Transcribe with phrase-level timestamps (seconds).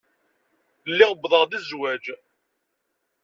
[0.91, 2.05] Lliɣ uwḍeɣ-d i zzwaj.